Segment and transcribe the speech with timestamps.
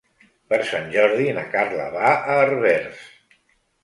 [0.51, 3.05] Per Sant Jordi na Carla va a Herbers.